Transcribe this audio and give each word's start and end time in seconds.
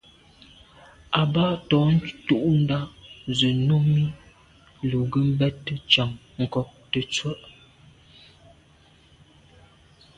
Àbâ 1.21 1.45
tɔ̌ 1.69 1.81
tûɁndá 2.25 2.77
zə̄ 3.37 3.51
Númí 3.67 4.01
lù 4.89 4.97
ngə́ 5.07 5.23
bɛ́tə́ 5.37 5.77
càŋ 5.91 6.09
ŋkɔ̀k 6.41 6.67
tə̀tswə́. 6.91 7.35